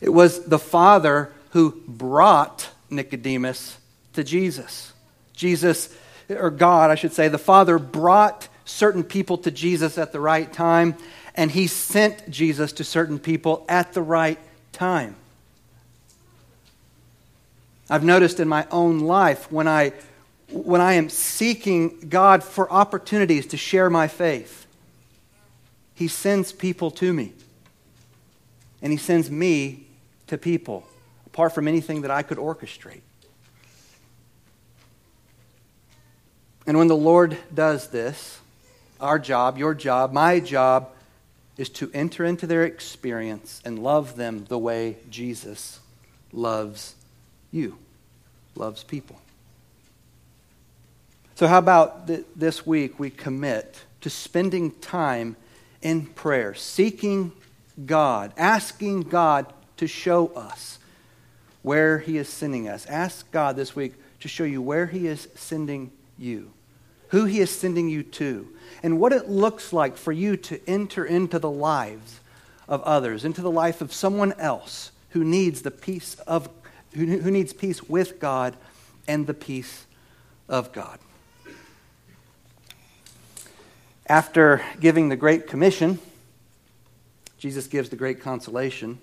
[0.00, 3.78] It was the Father who brought Nicodemus
[4.12, 4.92] to Jesus.
[5.32, 5.92] Jesus,
[6.30, 10.52] or God, I should say, the Father brought certain people to Jesus at the right
[10.52, 10.96] time,
[11.34, 14.38] and he sent Jesus to certain people at the right
[14.72, 15.16] time.
[17.90, 19.92] I've noticed in my own life when I,
[20.50, 24.66] when I am seeking God for opportunities to share my faith,
[25.94, 27.32] He sends people to me.
[28.82, 29.86] And He sends me
[30.26, 30.86] to people,
[31.26, 33.00] apart from anything that I could orchestrate.
[36.66, 38.40] And when the Lord does this,
[39.00, 40.90] our job, your job, my job,
[41.56, 45.80] is to enter into their experience and love them the way Jesus
[46.32, 46.94] loves
[47.50, 47.78] you,
[48.54, 49.20] loves people.
[51.34, 55.36] So, how about th- this week we commit to spending time
[55.82, 57.32] in prayer, seeking
[57.86, 60.78] God, asking God to show us
[61.62, 62.86] where He is sending us?
[62.86, 66.50] Ask God this week to show you where He is sending you,
[67.08, 68.48] who He is sending you to
[68.82, 72.20] and what it looks like for you to enter into the lives
[72.68, 76.48] of others, into the life of someone else who needs the peace of
[76.94, 78.56] who, needs peace with God
[79.06, 79.86] and the peace
[80.48, 80.98] of God.
[84.06, 85.98] After giving the Great Commission,
[87.36, 88.98] Jesus gives the great consolation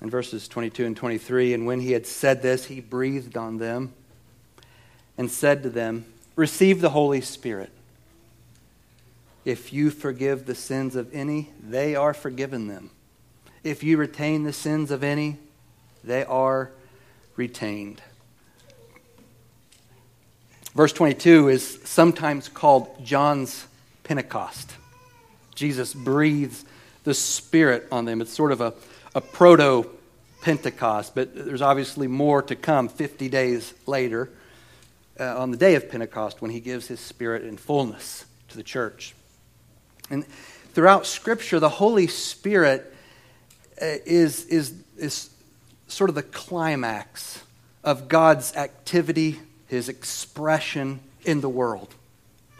[0.00, 1.52] in verses 22 and 23.
[1.52, 3.92] And when he had said this, he breathed on them
[5.18, 7.70] and said to them, Receive the Holy Spirit.
[9.44, 12.90] If you forgive the sins of any, they are forgiven them.
[13.62, 15.38] If you retain the sins of any,
[16.02, 16.70] they are
[17.36, 18.02] retained.
[20.74, 23.66] Verse 22 is sometimes called John's
[24.02, 24.74] Pentecost.
[25.54, 26.64] Jesus breathes
[27.04, 28.20] the Spirit on them.
[28.20, 28.74] It's sort of a,
[29.14, 29.88] a proto
[30.40, 34.30] Pentecost, but there's obviously more to come 50 days later
[35.18, 38.62] uh, on the day of Pentecost when he gives his Spirit in fullness to the
[38.62, 39.14] church.
[40.10, 40.26] And
[40.72, 42.94] throughout Scripture, the Holy Spirit
[43.80, 45.30] uh, is, is, is
[45.88, 47.42] sort of the climax
[47.82, 51.94] of God's activity, his expression in the world.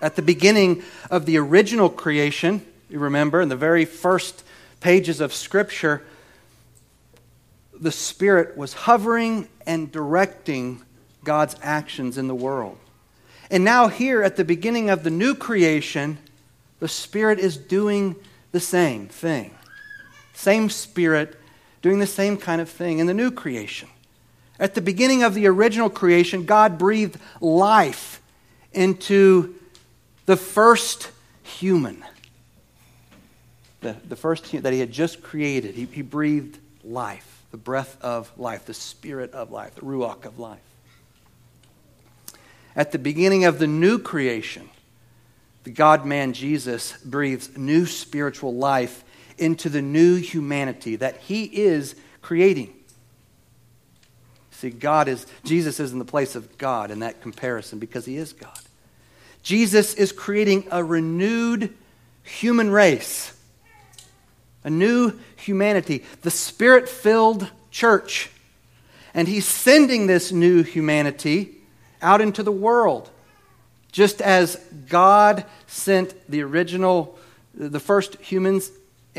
[0.01, 4.45] At the beginning of the original creation, you remember, in the very first
[4.81, 6.03] pages of Scripture,
[7.81, 10.83] the Spirit was hovering and directing
[11.25, 12.79] God's actions in the world.
[13.51, 16.19] And now, here at the beginning of the new creation,
[16.81, 18.17] the Spirit is doing
[18.53, 19.55] the same thing.
[20.33, 21.39] Same Spirit
[21.83, 23.89] doing the same kind of thing in the new creation.
[24.59, 28.23] At the beginning of the original creation, God breathed life
[28.73, 29.55] into
[30.27, 31.11] the first
[31.43, 32.05] human.
[33.81, 35.75] The, the first that he had just created.
[35.75, 40.39] He, he breathed life, the breath of life, the spirit of life, the ruach of
[40.39, 40.61] life.
[42.77, 44.69] At the beginning of the new creation,
[45.65, 49.05] the God man Jesus breathes new spiritual life
[49.39, 52.75] into the new humanity that he is creating.
[54.51, 58.17] See, God is, Jesus is in the place of God in that comparison because he
[58.17, 58.59] is God.
[59.43, 61.75] Jesus is creating a renewed
[62.23, 63.37] human race,
[64.63, 68.31] a new humanity, the spirit filled church.
[69.13, 71.57] And he's sending this new humanity
[72.05, 73.11] out into the world
[73.95, 74.57] just as
[74.89, 77.17] God sent the original,
[77.55, 78.73] the first humans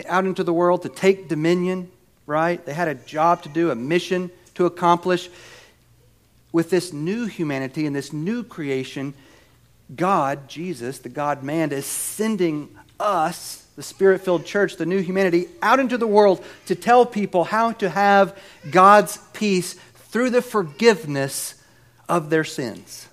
[0.06, 1.90] out into the world to take dominion,
[2.26, 2.64] right?
[2.66, 5.30] They had a job to do, a mission to accomplish.
[6.52, 9.14] With this new humanity and this new creation,
[9.96, 12.70] God, Jesus, the God man, is sending
[13.00, 17.46] us, the spirit filled church, the new humanity, out into the world to tell people
[17.46, 18.38] how to have
[18.72, 19.76] God's peace
[20.10, 21.55] through the forgiveness
[22.08, 23.08] of their sins.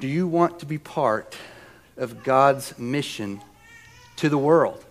[0.00, 1.36] Do you want to be part
[1.96, 3.40] of God's mission
[4.16, 4.84] to the world?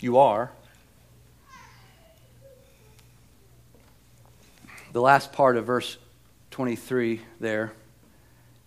[0.00, 0.50] You are.
[4.92, 5.96] The last part of verse
[6.50, 7.72] 23 there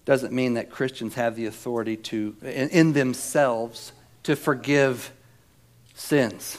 [0.05, 3.91] doesn't mean that Christians have the authority to, in, themselves,
[4.23, 5.11] to forgive
[5.93, 6.57] sins.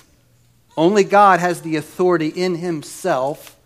[0.77, 3.57] Only God has the authority in Himself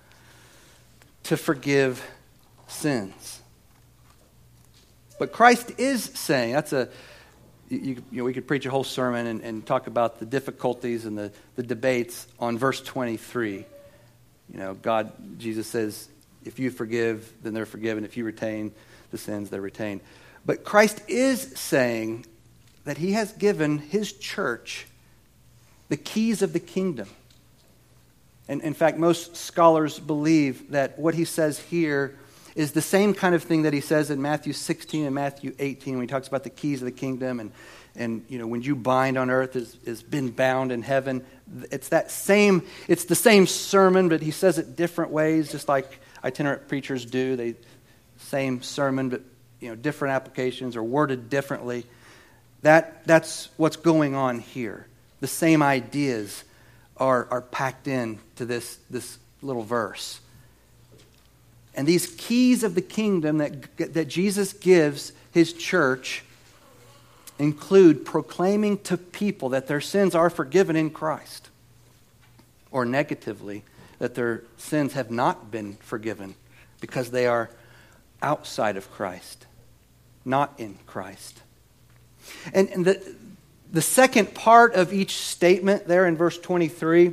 [1.28, 2.02] to forgive
[2.68, 3.42] sins.
[5.18, 6.88] But Christ is saying, that's a,
[7.68, 11.04] you, you know, we could preach a whole sermon and, and talk about the difficulties
[11.04, 13.66] and the, the debates on verse 23.
[14.52, 16.08] You know, God, Jesus says,
[16.46, 18.06] if you forgive, then they're forgiven.
[18.06, 18.72] If you retain
[19.10, 20.00] the sins, they're retained.
[20.46, 22.24] But Christ is saying
[22.84, 24.86] that he has given his church
[25.90, 27.08] the keys of the kingdom.
[28.48, 32.16] And in fact, most scholars believe that what he says here
[32.54, 35.94] is the same kind of thing that he says in Matthew 16 and Matthew 18
[35.94, 37.52] when he talks about the keys of the kingdom and,
[37.94, 41.24] and you know, when you bind on earth has, has been bound in heaven.
[41.70, 46.00] It's that same, it's the same sermon, but he says it different ways, just like
[46.24, 47.36] itinerant preachers do.
[47.36, 47.54] They
[48.18, 49.22] same sermon, but
[49.60, 51.84] you know, different applications or worded differently.
[52.62, 54.86] That, that's what's going on here.
[55.20, 56.44] The same ideas
[56.98, 60.20] are, are packed in to this, this little verse.
[61.74, 66.24] And these keys of the kingdom that, that Jesus gives his church
[67.38, 71.50] include proclaiming to people that their sins are forgiven in Christ,
[72.72, 73.62] or negatively,
[74.00, 76.34] that their sins have not been forgiven
[76.80, 77.50] because they are
[78.22, 79.46] outside of Christ,
[80.24, 81.42] not in Christ.
[82.52, 83.14] And, and the,
[83.70, 87.12] the second part of each statement there in verse 23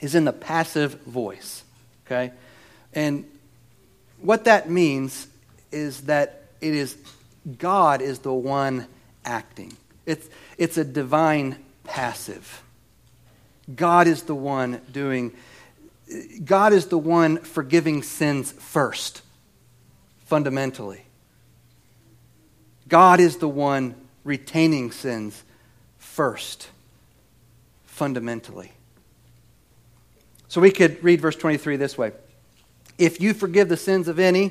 [0.00, 1.62] is in the passive voice.
[2.06, 2.32] Okay?
[2.94, 3.24] And
[4.20, 5.26] what that means
[5.70, 6.96] is that it is
[7.58, 8.86] God is the one
[9.24, 9.76] acting.
[10.06, 12.62] It's, it's a divine passive.
[13.74, 15.32] God is the one doing,
[16.44, 19.22] God is the one forgiving sins first,
[20.24, 21.02] fundamentally.
[22.88, 23.94] God is the one
[24.24, 25.44] retaining sins
[26.18, 26.70] first,
[27.84, 28.72] fundamentally.
[30.48, 32.10] So we could read verse 23 this way
[32.98, 34.50] If you forgive the sins of any,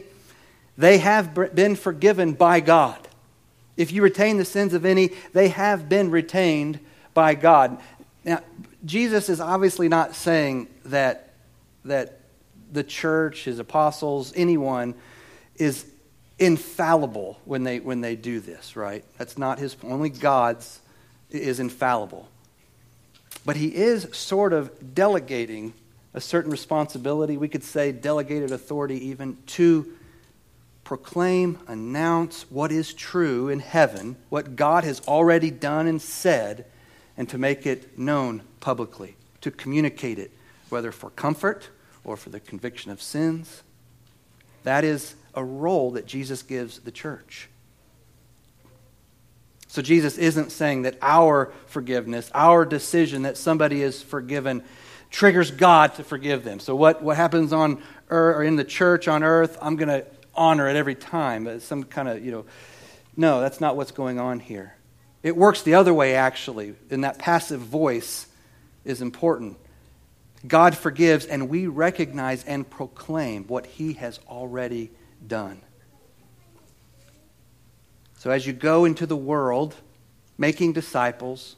[0.78, 3.06] they have been forgiven by God.
[3.76, 6.80] If you retain the sins of any, they have been retained
[7.14, 7.78] by God.
[8.24, 8.40] Now,
[8.86, 11.34] Jesus is obviously not saying that,
[11.84, 12.22] that
[12.72, 14.96] the church, his apostles, anyone
[15.58, 15.86] is
[16.40, 19.04] infallible when they, when they do this, right?
[19.18, 20.80] That's not his, only God's
[21.30, 22.30] is infallible.
[23.46, 25.74] But he is sort of delegating
[26.14, 29.94] a certain responsibility, we could say delegated authority even, to
[30.84, 36.66] proclaim, announce what is true in heaven, what God has already done and said,
[37.18, 40.32] and to make it known publicly, to communicate it,
[40.70, 41.70] whether for comfort
[42.04, 43.64] or for the conviction of sins.
[44.64, 47.50] That is a role that Jesus gives the church.
[49.68, 54.64] So Jesus isn't saying that our forgiveness, our decision that somebody is forgiven,
[55.12, 56.60] triggers God to forgive them.
[56.60, 60.06] So what, what happens on earth or in the church on earth, I'm going to
[60.34, 61.60] honor it every time.
[61.60, 62.46] Some kind of, you know,
[63.16, 64.76] no, that's not what's going on here.
[65.24, 68.28] It works the other way, actually, and that passive voice
[68.86, 69.58] is important.
[70.48, 74.92] God forgives, and we recognize and proclaim what He has already
[75.26, 75.62] done.
[78.28, 79.74] So as you go into the world
[80.38, 81.56] making disciples,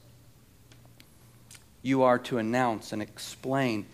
[1.81, 3.87] you are to announce and explain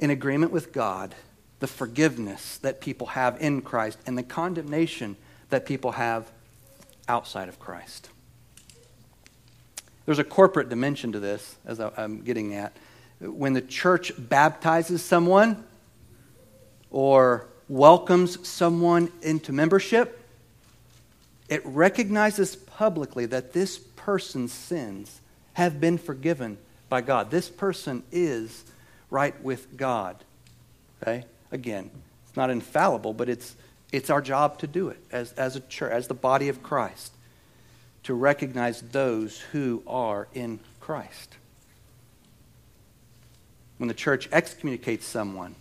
[0.00, 1.14] in agreement with God
[1.60, 5.14] the forgiveness that people have in Christ and the condemnation
[5.50, 6.28] that people have
[7.06, 8.08] outside of Christ.
[10.04, 12.76] There's a corporate dimension to this, as I'm getting at.
[13.20, 15.62] When the church baptizes someone
[16.90, 20.17] or welcomes someone into membership,
[21.48, 25.20] it recognizes publicly that this person's sins
[25.54, 27.30] have been forgiven by God.
[27.30, 28.64] This person is
[29.10, 30.16] right with God.
[31.02, 31.24] Okay?
[31.50, 31.90] Again,
[32.26, 33.56] it's not infallible, but it's,
[33.92, 37.12] it's our job to do it as, as a church, as the body of Christ,
[38.04, 41.36] to recognize those who are in Christ.
[43.78, 45.54] When the church excommunicates someone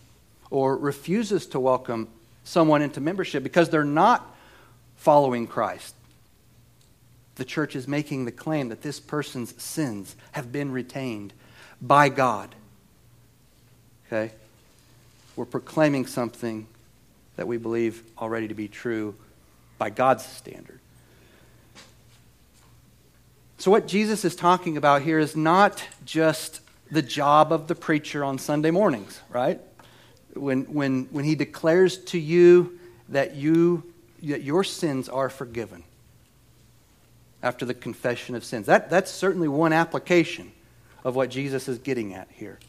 [0.50, 2.10] or refuses to welcome
[2.44, 4.37] someone into membership because they're not
[4.98, 5.96] following Christ.
[7.36, 11.34] the church is making the claim that this person's sins have been retained
[11.80, 12.56] by God.
[14.08, 14.34] Okay?
[15.36, 16.68] We're proclaiming something
[17.36, 19.16] that we believe already to be true
[19.78, 20.80] by God's standard.
[23.60, 28.24] So, what Jesus is talking about here is not just the job of the preacher
[28.24, 29.60] on Sunday mornings, right?
[30.34, 32.80] When, when, when he declares to you
[33.10, 33.84] that, you
[34.22, 35.84] that your sins are forgiven
[37.44, 38.66] after the confession of sins.
[38.66, 40.52] That, that's certainly one application
[41.04, 42.60] of what Jesus is getting at here.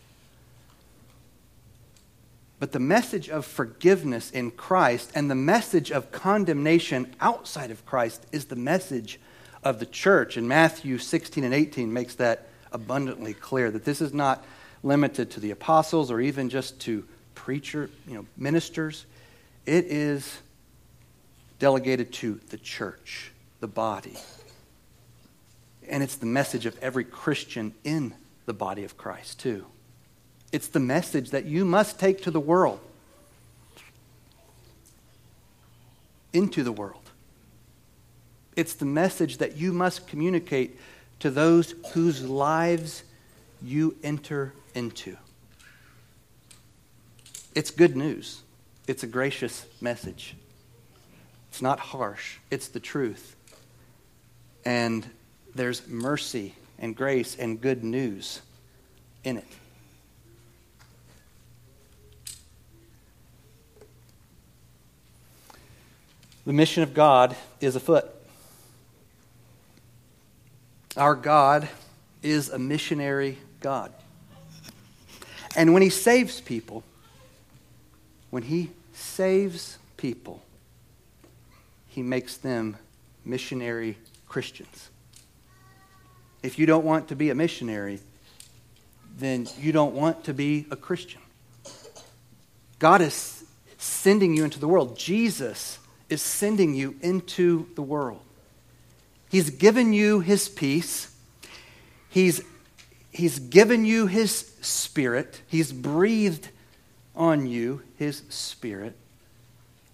[2.61, 8.27] But the message of forgiveness in Christ and the message of condemnation outside of Christ
[8.33, 9.21] is the message
[9.63, 10.37] of the church.
[10.37, 14.45] And Matthew 16 and 18 makes that abundantly clear that this is not
[14.83, 19.07] limited to the apostles or even just to preacher, you know, ministers.
[19.65, 20.39] It is
[21.59, 24.17] delegated to the church, the body.
[25.89, 28.15] And it's the message of every Christian in
[28.47, 29.67] the body of Christ, too.
[30.53, 32.81] It's the message that you must take to the world,
[36.33, 37.11] into the world.
[38.57, 40.79] It's the message that you must communicate
[41.21, 43.03] to those whose lives
[43.63, 45.17] you enter into.
[47.55, 48.43] It's good news.
[48.87, 50.37] It's a gracious message.
[51.51, 53.37] It's not harsh, it's the truth.
[54.65, 55.09] And
[55.55, 58.41] there's mercy and grace and good news
[59.25, 59.47] in it.
[66.47, 68.07] The mission of God is afoot.
[70.97, 71.69] Our God
[72.23, 73.93] is a missionary God.
[75.55, 76.85] And when He saves people,
[78.31, 80.43] when He saves people,
[81.99, 82.77] He makes them
[83.25, 84.91] missionary Christians.
[86.45, 87.99] If you don't want to be a missionary,
[89.17, 91.21] then you don't want to be a Christian.
[92.79, 93.43] God is
[93.79, 94.97] sending you into the world.
[94.97, 98.21] Jesus is sending you into the world.
[99.29, 101.13] He's given you his peace.
[102.09, 102.43] He's,
[103.11, 105.43] he's given you his spirit.
[105.49, 106.51] He's breathed
[107.17, 108.95] on you his spirit.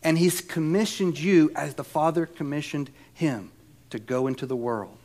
[0.04, 3.50] And he's commissioned you as the Father commissioned him
[3.90, 4.98] to go into the world.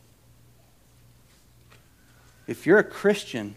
[2.47, 3.55] If you're a Christian,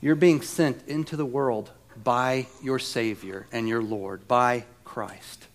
[0.00, 1.70] you're being sent into the world
[2.02, 5.46] by your Savior and your Lord, by Christ.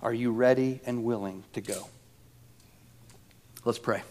[0.00, 1.88] Are you ready and willing to go?
[3.64, 4.02] Let's pray.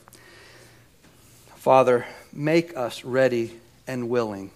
[1.56, 4.52] Father, make us ready and willing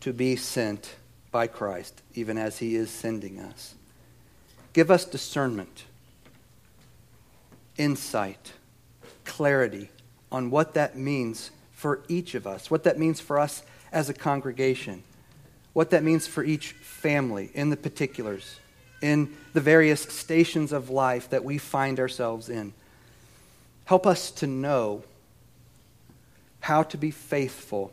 [0.00, 0.96] to be sent
[1.34, 3.74] by Christ, even as He is sending us.
[4.72, 5.82] Give us discernment,
[7.76, 8.52] insight,
[9.24, 9.90] clarity
[10.30, 14.14] on what that means for each of us, what that means for us as a
[14.14, 15.02] congregation,
[15.72, 18.60] what that means for each family in the particulars
[19.02, 22.72] in the various stations of life that we find ourselves in.
[23.86, 25.02] Help us to know
[26.60, 27.92] how to be faithful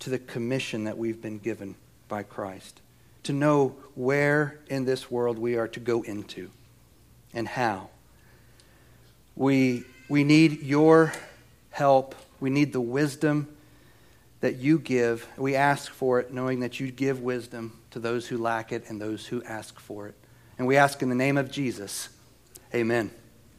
[0.00, 1.74] to the commission that we've been given
[2.08, 2.80] by Christ,
[3.22, 6.50] to know where in this world we are to go into
[7.32, 7.90] and how.
[9.36, 11.12] We, we need your
[11.70, 13.48] help, we need the wisdom
[14.40, 15.26] that you give.
[15.36, 19.00] We ask for it, knowing that you give wisdom to those who lack it and
[19.00, 20.14] those who ask for it.
[20.58, 22.08] And we ask in the name of Jesus,
[22.74, 23.10] amen.